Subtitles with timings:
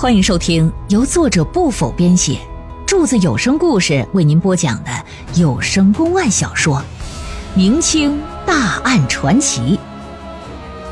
[0.00, 2.38] 欢迎收听由作者不否编写，
[2.86, 4.90] 柱子有声故事为您播讲的
[5.34, 6.76] 有声公案小说
[7.56, 9.76] 《明清大案传奇》，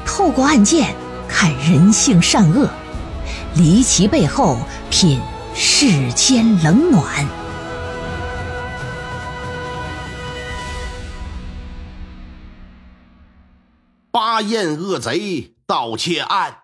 [0.04, 0.92] 透过案件
[1.28, 2.68] 看人性善恶，
[3.54, 4.58] 离奇背后
[4.90, 5.20] 品
[5.54, 7.24] 世间冷暖。
[14.10, 16.56] 巴彦恶贼盗窃案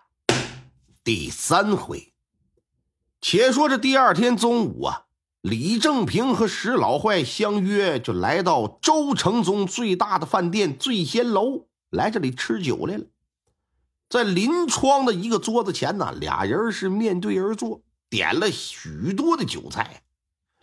[1.05, 2.12] 第三回。
[3.25, 5.05] 且说这第二天中午啊，
[5.39, 13.05] 李正平和石老坏相约，就来到周城中最大的饭店醉仙楼，来这里吃酒来了。
[14.09, 20.03] 在临窗的一个桌子前呢，俩人是面对而坐，点了许多的酒菜，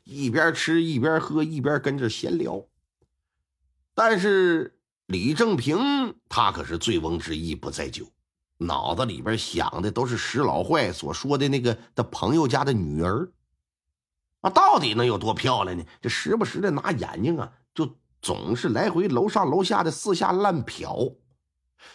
[0.04, 2.62] 一边吃一边喝，一边跟着闲聊。
[3.94, 8.04] 但是李正平他可是醉翁之意不在酒。
[8.62, 13.32] 脑子里边想的都是石老坏所说的那个他朋友家的女儿
[14.42, 15.84] 啊，到底能有多漂亮呢？
[16.02, 21.16] 这时不时的拿眼睛啊，就总是来回楼上楼下的四下乱瞟。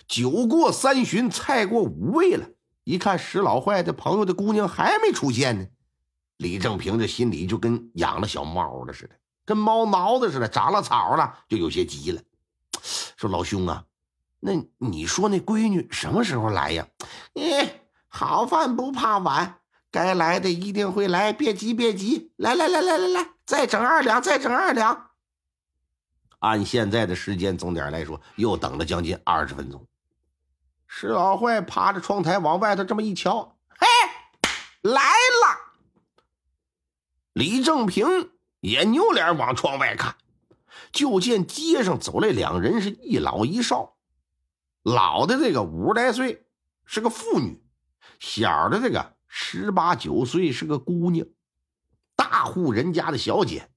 [0.08, 2.48] 酒过三巡，菜过五味了，
[2.84, 5.67] 一看石老坏的朋友的姑娘还没出现呢，
[6.38, 12.22] 李正平这心里就跟养了小猫了似的，跟猫挠子似的，长了草了，就有些急了，
[13.17, 13.86] 说老兄啊。
[14.39, 16.88] 那你说那闺女什么时候来呀？
[17.33, 25.11] 哎，好饭不怕晚，该来的一定会来，别急别急，来来来来来来，再整二两，再整二两。
[26.39, 29.83] 按现在的时间总点来说，又等了将近二十分钟。
[30.86, 33.88] 石老坏趴着窗台往外头这么一瞧，嘿，
[34.83, 35.58] 来了！
[37.33, 40.16] 李正平也扭脸往窗外看，
[40.92, 43.95] 就见街上走来两人，是一老一少。
[44.86, 46.45] 老的这个五十来岁，
[46.86, 47.55] 是个妇女；
[48.19, 51.25] 小的这个十八九岁，是个姑娘。
[52.16, 53.67] 大户人家的小姐，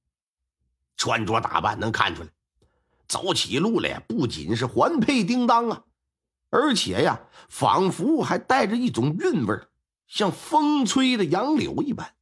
[0.99, 2.29] 穿着打扮能看出来，
[3.07, 5.85] 走起路来不仅是环佩叮当啊，
[6.51, 9.59] 而且呀，仿佛还带着一种韵味
[10.07, 12.13] 像风吹的杨柳一般。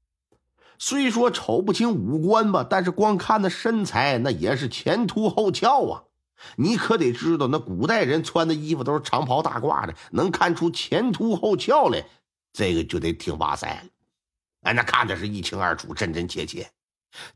[0.78, 6.04] 虽说瞅不清五官吧，但是光看那身材，那也是前凸后翘啊。
[6.56, 12.06] 你可得知道，那古代人穿的衣服都是长袍大褂的，能看出前凸后翘来，
[12.52, 13.82] 这个就得挺哇塞了。
[14.62, 16.70] 哎，那看的是一清二楚，真真切切。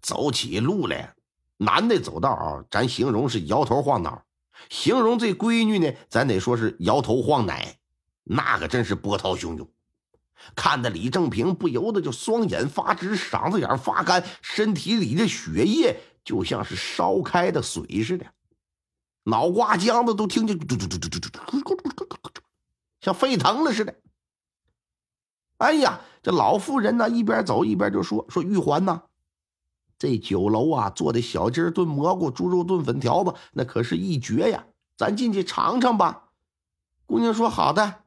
[0.03, 1.15] 走起路来，
[1.57, 4.23] 男的走道啊，咱形容是摇头晃脑；
[4.69, 7.77] 形容这闺女呢，咱得说是摇头晃奶。
[8.25, 9.67] 那可真是波涛汹涌，
[10.55, 18.27] 看得李正平不由得就双眼发直，嗓子眼发干，身体里的血液就像是烧开的水似的。
[19.25, 22.43] 脑瓜浆子都听见嘟嘟嘟嘟嘟嘟嘟嘟嘟嘟
[23.01, 23.95] 像沸腾了似的
[25.59, 29.03] 哎呀这老妇人呢一边走一边就说说玉环呢
[29.99, 34.65] 这酒楼啊做的小鸡炖蘑菇猪肉炖粉条子那可是一绝呀
[34.97, 36.29] 咱进去尝尝吧
[37.05, 38.05] 姑娘说好的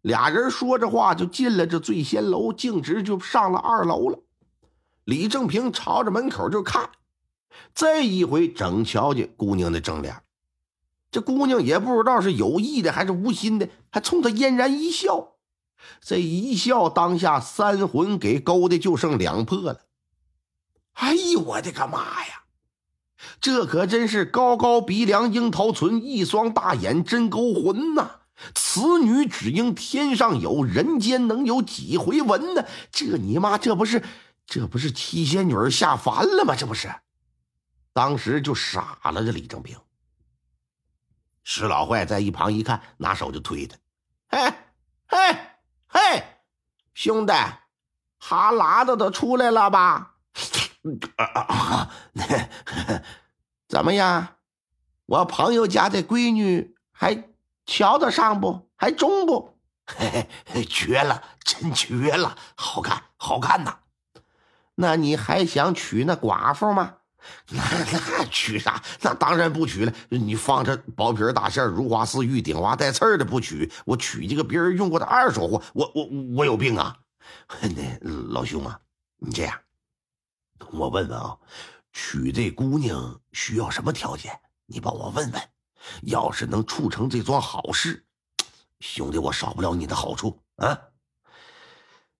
[0.00, 4.18] 俩人说着话就进了这醉仙楼径直就上了二楼了
[5.04, 6.90] 李正平朝着门口就看
[7.72, 10.23] 这一回正瞧见姑娘的正脸
[11.14, 15.34] 这姑娘也不知道是有意的还是无心的，还冲他嫣然一笑。
[16.00, 19.82] 这一笑，当下三魂给勾的就剩两魄了。
[20.94, 22.46] 哎呦，我的个妈呀！
[23.40, 28.22] 这可真是高高鼻梁、樱桃唇，一双大眼真勾魂呐！
[28.52, 32.64] 此女只应天上有人间能有几回闻呢？
[32.90, 34.02] 这你妈，这不是
[34.48, 36.56] 这不是七仙女下凡了吗？
[36.58, 36.92] 这不是？
[37.92, 39.76] 当时就傻了，这李正平。
[41.44, 43.76] 石老坏在一旁一看，拿手就推他
[44.28, 44.54] ：“嘿，
[45.06, 45.18] 嘿，
[45.86, 46.24] 嘿，
[46.94, 47.32] 兄弟，
[48.18, 50.14] 哈喇子都出来了吧？
[53.68, 54.36] 怎么样？
[55.06, 57.28] 我朋友家的闺女还
[57.66, 58.70] 瞧得上不？
[58.74, 59.58] 还中不？
[59.86, 63.80] 嘿嘿，绝了，真绝了，好看，好看呐！
[64.76, 66.96] 那你还想娶那寡妇吗？”
[67.50, 68.82] 那那娶啥？
[69.00, 69.92] 那当然不娶了。
[70.08, 75.62] 你放着薄皮大馅如花似玉、顶花带刺的不娶，我娶这个别人用过的二手货。
[75.72, 76.96] 我我我有病啊！
[77.60, 77.98] 那
[78.28, 78.78] 老兄啊，
[79.18, 79.58] 你这样，
[80.72, 81.36] 我问问啊，
[81.92, 84.38] 娶这姑娘需要什么条件？
[84.66, 85.42] 你帮我问问。
[86.02, 88.06] 要是能促成这桩好事，
[88.80, 90.78] 兄弟，我少不了你的好处啊。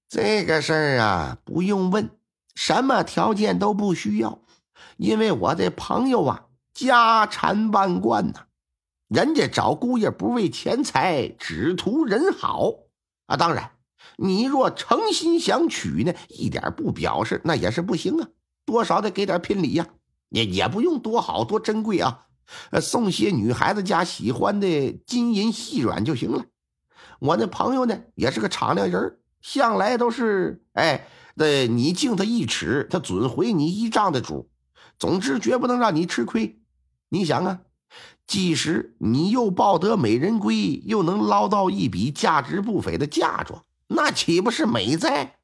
[0.07, 2.11] 这个事儿啊，不用问，
[2.55, 4.44] 什么条件都不需要。
[4.97, 8.47] 因为我这朋友啊，家产万贯呐，
[9.09, 12.73] 人家找姑爷不为钱财，只图人好
[13.27, 13.37] 啊。
[13.37, 13.73] 当然，
[14.17, 18.29] 你若诚心想娶呢，一点不表示那也是不行啊，
[18.65, 19.87] 多少得给点聘礼呀，
[20.31, 22.27] 也也不用多好多珍贵啊，
[22.71, 26.45] 呃，送些女孩子家喜欢的金银细软就行了。
[27.21, 34.51] 我那朋友呢，也是个敞亮人向来都是哎，那你敬他一尺，他准回你一丈的主。
[34.99, 36.61] 总之，绝不能让你吃亏。
[37.09, 37.61] 你想啊，
[38.27, 43.65] 即使你又抱得美人归，又能捞到一笔价值不菲的嫁妆。
[43.87, 45.37] 那岂不是美哉？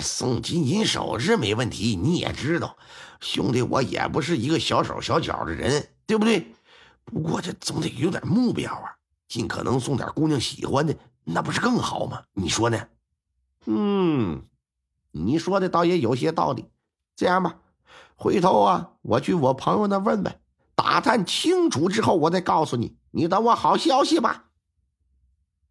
[0.00, 2.76] 送金银首饰没问题，你也知道，
[3.20, 6.54] 兄弟，我也不是一个小手小脚的人，对不对？
[7.04, 8.96] 不过这总得有点目标啊，
[9.28, 10.94] 尽可能送点姑娘喜欢的，
[11.24, 12.22] 那不是更好吗？
[12.32, 12.86] 你说呢？
[13.66, 14.42] 嗯，
[15.10, 16.64] 你说的倒也有些道理。
[17.14, 17.58] 这样吧，
[18.22, 20.40] 回头啊，我去我朋友那问问，
[20.76, 24.44] 打探清楚之后，我再告诉你，你等我好消息吧。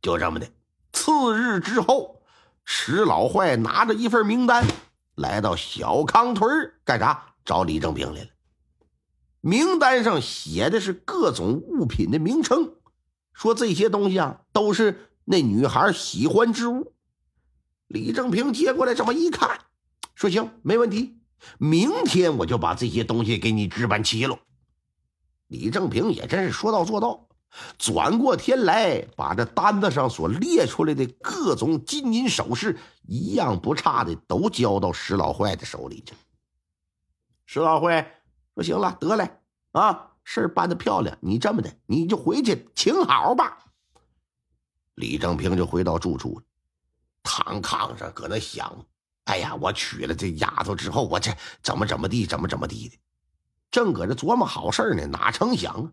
[0.02, 0.52] 就这么的。
[0.92, 2.22] 次日之后，
[2.66, 4.66] 石老坏拿着一份名单
[5.16, 7.36] 来到小康屯干啥？
[7.46, 8.28] 找李正平来了。
[9.40, 12.76] 名单上写的是各种物品的名称，
[13.32, 16.92] 说这些东西啊都是那女孩喜欢之物。
[17.88, 19.62] 李正平接过来这么一看，
[20.16, 21.21] 说：“行，没问题，
[21.58, 24.40] 明天我就把这些东西给你置办齐了。”
[25.48, 27.28] 李正平也真是说到做到。
[27.78, 36.14] 转过天来，把这单子上所列出来的各种金银首饰，一样不差的都交到石老坏的手里去。
[37.46, 38.22] 石老坏
[38.56, 39.30] 说：“行了，得嘞，
[39.74, 41.18] 啊，事儿办的漂亮。
[41.20, 43.58] 你这么的，你就回去请好吧。”
[44.96, 46.46] 李正平就回到住处了，
[47.22, 48.86] 躺炕上搁那想
[49.26, 51.32] ：“哎呀，我娶了这丫头之后，我这
[51.62, 52.98] 怎么怎么地，怎么怎么地的。”
[53.72, 55.92] 正搁这琢磨好事呢，哪成想啊！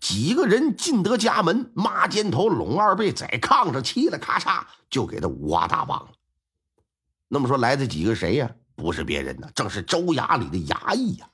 [0.00, 6.12] 几个人进得家门，妈肩头，拢二背，在炕上嘁了咔嚓就给他五花大绑了。
[7.28, 8.50] 那么说来的几个谁呀？
[8.74, 11.30] 不是别人呢，正是州衙里的衙役呀。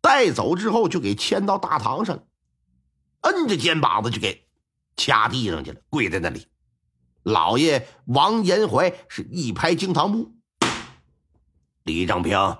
[0.00, 2.24] 带走之后就给牵到大堂上，
[3.22, 4.46] 摁着肩膀子就给
[4.96, 6.46] 掐地上去了，跪在那里。
[7.22, 10.34] 老爷王延怀是一拍惊堂木
[11.84, 12.58] ：“李正平，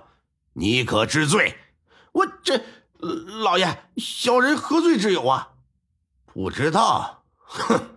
[0.53, 1.57] 你可知罪？
[2.11, 2.61] 我这……”
[3.41, 5.53] 老爷，小人何罪之有啊？
[6.25, 7.23] 不知道。
[7.37, 7.95] 哼，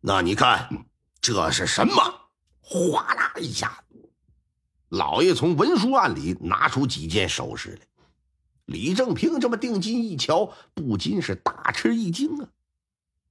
[0.00, 0.86] 那你看
[1.20, 1.94] 这是什么？
[2.60, 3.84] 哗啦一下，
[4.88, 7.86] 老爷从文书案里拿出几件首饰来。
[8.64, 12.48] 李正平这么定睛一瞧，不禁是大吃一惊啊！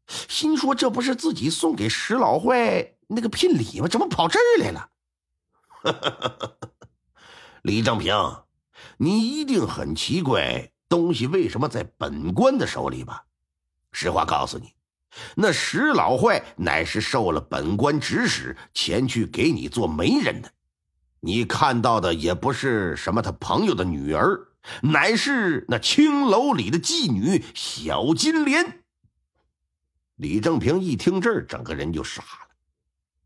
[0.07, 3.87] 心说：这不是自己送给石老坏那个聘礼吗？
[3.87, 4.89] 怎么跑这儿来了？
[7.63, 8.15] 李正平，
[8.97, 10.71] 你一定很奇怪。
[10.89, 13.25] 东西为什么在本官的手里吧？
[13.91, 14.73] 实话告诉你，
[15.35, 20.51] 那石老坏乃是受了本官指使前去给你做媒人的。
[21.19, 24.47] 你看到的也不是什么他朋友的女儿，
[24.83, 28.83] 乃是那青楼里的妓女小金莲。
[30.17, 32.55] 李正平一听这儿，整个人就傻了。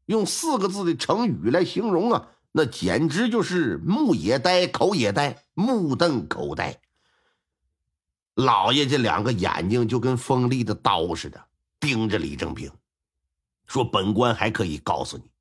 [0.06, 6.80] 用四个字的成语来形容啊，那简直就是目也呆，口也呆，目瞪口呆。
[8.36, 11.42] 老爷这两个眼睛就跟锋利的刀似的
[11.80, 12.70] 盯着李正平，
[13.68, 15.32] 说：“本官还可以告诉你，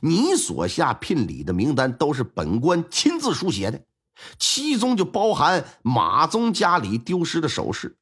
[0.00, 3.84] 你所下聘礼的名单都是本官亲自书写的，
[4.38, 7.98] 其中就包含马宗家里丢失的首饰。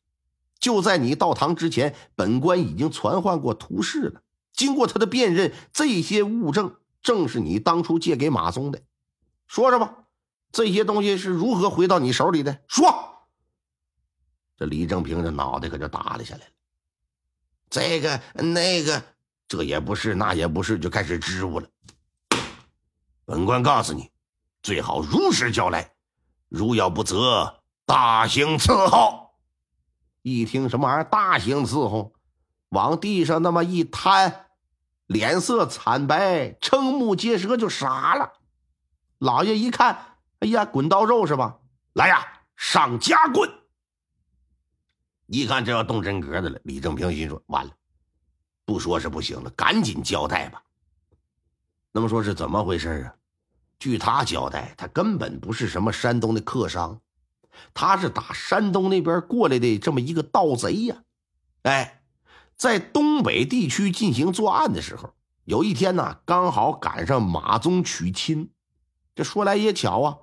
[0.61, 4.23] 就在你到堂之前，本官已经传唤过图示了。
[4.53, 8.83] 经过他的辨认，这些物证正是你当初借给马宗的。
[9.47, 10.05] 说说吧，
[10.53, 12.61] 这些东西是如何回到你手里的？
[12.69, 13.09] 说。”
[14.59, 16.53] 这李正平的脑袋可就耷拉下来了，
[17.71, 19.03] 这个那个，
[19.49, 21.67] 这也不是，那也不是，就开始支吾了。
[23.25, 24.11] 本官告诉你，
[24.63, 25.95] 最好如实交来，
[26.51, 29.30] 如要不择，大刑伺候。
[30.23, 32.13] 一听什么玩意儿，大型伺候，
[32.69, 34.47] 往地上那么一瘫，
[35.07, 38.33] 脸色惨白，瞠目结舌，就傻了。
[39.19, 41.59] 老爷一看，哎呀，滚刀肉是吧？
[41.95, 43.51] 来呀，上夹棍！
[45.27, 47.73] 一看这要动真格的了，李正平心说：“完了，
[48.65, 50.63] 不说是不行了，赶紧交代吧。”
[51.93, 53.15] 那么说是怎么回事啊？
[53.79, 57.01] 据他交代，他根本不是什么山东的客商，
[57.75, 61.03] 他是打山东那边过来的这么一个盗贼呀。
[61.63, 62.03] 哎，
[62.57, 65.15] 在东北地区进行作案的时候，
[65.45, 68.51] 有一天呢，刚好赶上马宗娶亲。
[69.15, 70.19] 这说来也巧啊，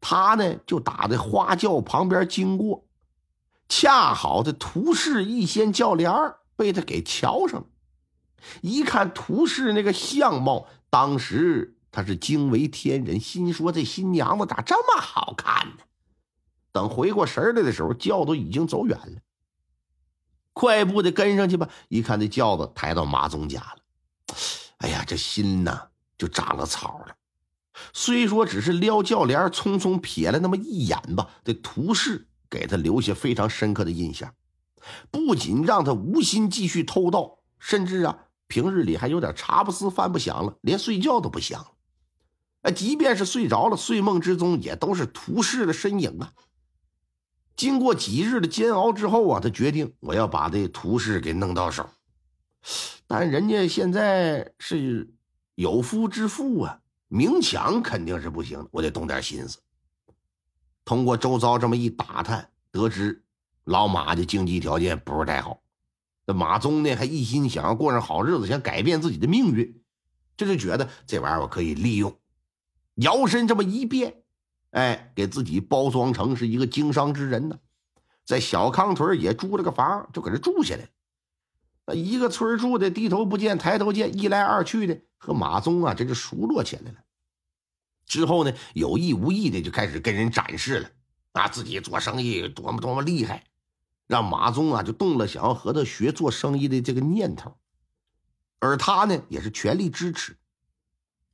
[0.00, 2.86] 他呢就打在花轿旁边经过。
[3.68, 6.10] 恰好的图氏一掀轿帘
[6.56, 7.66] 被他给瞧上了，
[8.62, 15.82] 一看涂氏那个相貌，当时他是惊为天人，心说这新娘子咋这么好看呢？
[16.72, 19.20] 等回过神来的时候，轿都已经走远了，
[20.52, 21.68] 快步的跟上去吧。
[21.88, 23.78] 一看这轿子抬到马宗家了，
[24.78, 27.14] 哎呀，这心呐就长了草了。
[27.92, 34.34] 虽说只是撩轿帘，匆匆瞥了那么一眼吧，这涂氏给他留下非常深刻的印象，
[35.10, 38.24] 不仅让他无心继续偷盗，甚至啊。
[38.50, 41.72] 平日里还有点茶不思饭不想了，连睡觉都不想了。
[42.62, 46.32] 哎，即便是睡着了，睡梦之中也都是涂氏的身影啊。
[47.58, 51.90] 经过几日的煎熬之后啊，他决定我要把这图示给弄到手。
[53.08, 55.12] 但人家现在是
[55.56, 59.58] 有夫之妇啊，明抢肯定是不行，我得动点心思。
[60.84, 63.24] 通过周遭这么一打探，得知
[63.64, 65.60] 老马的经济条件不是太好。
[66.26, 69.82] 那马宗呢，还一心想要过上好日子，想改变自己的命运，
[70.36, 72.16] 这就觉得这玩意儿我可以利用，
[72.94, 74.22] 摇身这么一变，
[74.70, 77.58] 哎，给自己包装成是一个经商之人呢，
[78.24, 80.88] 在小康屯也租了个房，就搁这住下来。
[81.86, 86.98] 那一个村住的低头不见抬头见，一来二去的和马宗啊，这就熟络起来了。
[88.04, 90.90] 之后呢，有意无意的就开始跟人展示了
[91.32, 93.44] 啊，自己做生意多么多么厉害。
[94.06, 97.58] 让马宗啊就动了想要和他学做生意的这个念头，
[98.58, 100.38] 而他呢也是全力支持。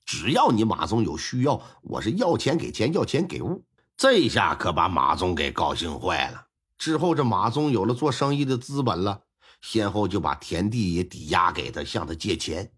[0.05, 3.65] 只要你马宗有需要，我是要钱给钱，要钱给物。
[3.97, 6.47] 这一下可把马宗给高兴坏了。
[6.79, 9.23] 之后这马宗有了做生意的资本了，
[9.61, 12.73] 先后就把田地也抵押给他，向他借钱。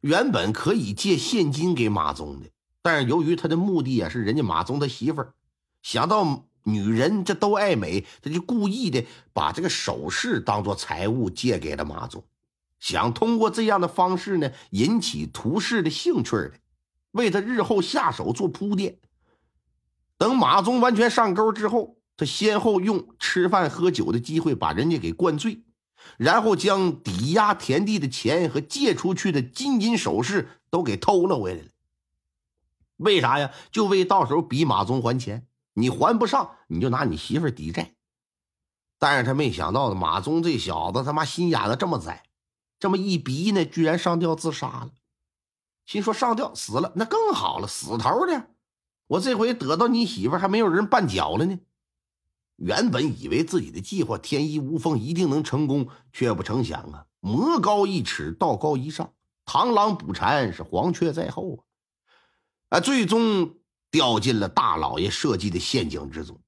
[0.00, 2.46] 原本可以借现金给马宗的，
[2.82, 5.34] 但是由于他的目的啊是人家马宗他媳妇儿，
[5.82, 6.46] 想到。
[6.62, 9.02] 女人这都爱美，他就故意的
[9.32, 12.22] 把这个首饰当做财物借给了马宗，
[12.80, 16.54] 想通过这样的方式呢引起涂氏的兴趣的，
[17.12, 18.98] 为他日后下手做铺垫。
[20.18, 25.62] 等马宗完全上钩之后，他先后用吃饭喝酒的机会把人家给灌醉，
[26.16, 31.68] 然后将抵押田地的钱和借出去的金银首饰都给偷了回来了。
[32.96, 33.50] 为啥呀？
[33.70, 35.46] 就为到时候逼马宗还钱。
[35.72, 37.94] 你还不上，你就拿你媳妇抵债。
[38.98, 42.24] 但是他没想到的，马宗这小子他妈心眼子这么窄，
[42.80, 44.90] 这么一逼呢，居然上吊自杀了。
[45.86, 48.48] 心说上吊死了那更好了，死头的，
[49.06, 51.60] 我这回得到你媳妇还没有人绊脚了呢。
[52.56, 59.12] 原本以为自己的计划天衣无缝，一定能成功，却不成想啊，魔高一尺，道高一丈，
[59.44, 61.64] 螳螂捕蝉是黄雀在后
[62.68, 63.54] 啊，啊，最终。
[63.92, 66.40] 掉进了大老爷设计的陷阱之中，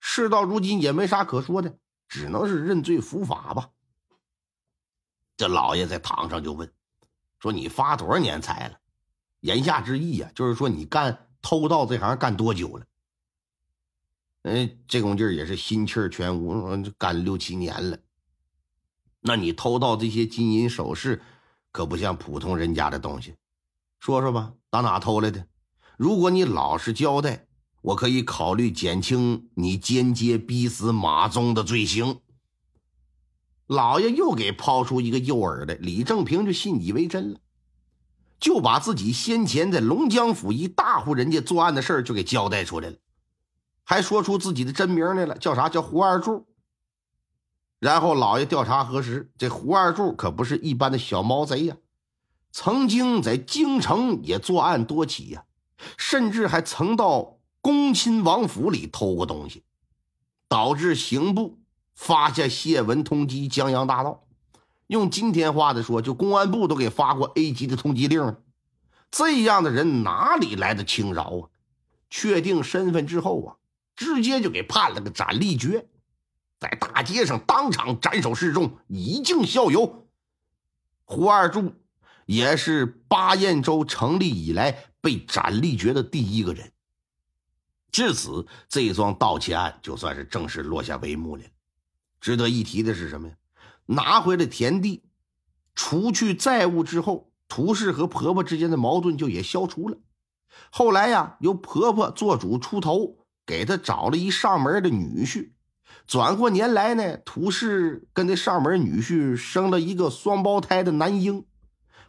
[0.00, 3.70] 事到如今也没啥可说的，只能是认罪伏法吧。
[5.40, 6.70] 这老爷在堂上就问
[7.40, 8.76] ：“说你发多少年财了？”
[9.40, 12.84] 言下之意啊，就是说你干偷盗这行干多久了？
[14.42, 16.62] 哎，这功劲儿也是心气儿全无，
[16.98, 17.96] 干六七年了。
[19.20, 21.22] 那你偷盗这些金银首饰，
[21.72, 23.34] 可不像普通人家的东西，
[23.98, 25.46] 说说吧，打哪偷来的？
[25.96, 27.46] 如果你老实交代，
[27.80, 32.20] 我可以考虑减轻你间接逼死马宗的罪行。
[33.70, 37.38] 老爷又给抛出一个诱饵来，李正平就信以为真了，
[38.40, 42.96] 就把自己先前在龙江府一大户人家作案的事就给交代出来了，
[43.84, 46.48] 还说出自己的真名来了，叫啥叫胡二柱。
[47.78, 51.76] 然后老爷调查核实，这胡二柱可不是一般的小毛贼呀，
[52.50, 55.44] 曾经在京城也作案多起呀。
[55.96, 59.62] 甚至还曾到恭亲王府里偷过东西，
[60.48, 61.59] 导致刑部
[62.00, 64.24] 发下谢文通缉江洋大盗。
[64.86, 68.38] 用今天话的说，就公安部都给发过 A 级的通缉令。
[69.10, 71.42] 这样的人哪里来的轻饶啊？
[72.08, 73.56] 确定身份之后啊，
[73.94, 75.86] 直接就给判了个斩立决，
[76.58, 80.08] 在大街上当场斩首示众，以儆效尤。
[81.04, 81.74] 胡二柱
[82.24, 84.84] 也是巴彦州成立以来。
[85.02, 86.72] 被斩立决的第一个人，
[87.90, 91.42] 至此，这桩盗窃案就算是正式落下帷幕了。
[92.20, 93.34] 值得一提的是什么呀？
[93.86, 95.02] 拿回了田地，
[95.74, 99.96] 除去债务之后，涂氏和婆婆之间的矛盾就也消除了。
[100.70, 105.52] 后来呀，由婆婆做主出头，给她找了一上门的女婿。
[106.06, 111.44] 转过年来呢，涂氏跟这上门女婿生了一个双胞胎的男婴。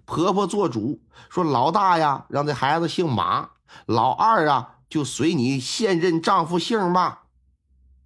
[0.05, 3.51] 婆婆做主说：“老大呀，让这孩子姓马；
[3.85, 7.23] 老二啊，就随你现任丈夫姓吧。”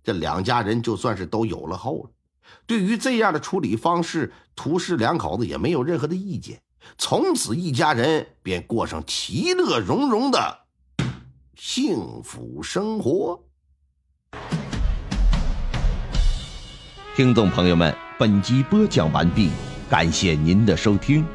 [0.06, 2.12] 这两家人就算是都有了后了。
[2.68, 6.62] 对于这样的处理方式，涂氏两口子也没有任何的意见。
[6.98, 10.60] 从此，一家人便过上其乐融融的
[11.56, 13.44] 幸福生活。
[17.16, 19.50] 听众朋友们，本集播讲完毕，
[19.90, 21.26] 感谢您的收听。